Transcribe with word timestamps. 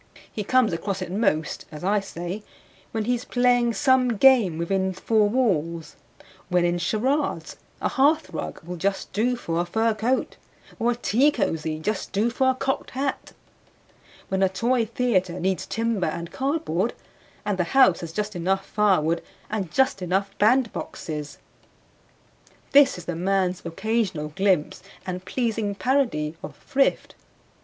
He 0.31 0.43
comes 0.43 0.73
across 0.73 1.03
it 1.03 1.11
most 1.11 1.65
(as 1.71 1.83
I 1.83 1.99
say) 1.99 2.41
when 2.91 3.05
he 3.05 3.13
is 3.13 3.23
playing 3.23 3.75
some 3.75 4.17
game 4.17 4.57
within 4.57 4.93
four 4.93 5.29
walls; 5.29 5.95
when 6.49 6.65
in 6.65 6.79
charades, 6.79 7.55
a 7.79 7.87
hearthrug 7.87 8.63
will 8.63 8.77
just 8.77 9.13
do 9.13 9.35
for 9.35 9.61
a 9.61 9.65
fur 9.65 9.93
coat, 9.93 10.37
or 10.79 10.89
a 10.89 10.95
tea 10.95 11.29
cozy 11.29 11.77
just 11.77 12.11
do 12.13 12.31
for 12.31 12.49
a 12.49 12.55
cocked 12.55 12.89
hat; 12.97 13.33
when 14.27 14.41
a 14.41 14.49
toy 14.49 14.87
theater 14.87 15.39
needs 15.39 15.67
timber 15.67 16.07
and 16.07 16.31
cardboard, 16.31 16.95
and 17.45 17.59
the 17.59 17.65
house 17.75 17.99
has 17.99 18.11
just 18.11 18.35
enough 18.35 18.65
firewood 18.65 19.21
and 19.51 19.69
just 19.71 20.01
enough 20.01 20.35
bandboxes. 20.39 21.37
This 22.71 22.97
is 22.97 23.05
the 23.05 23.15
man's 23.15 23.63
occasional 23.63 24.29
glimpse 24.29 24.81
and 25.05 25.23
pleasing 25.25 25.75
parody 25.75 26.35
of 26.41 26.55
thrift. 26.57 27.13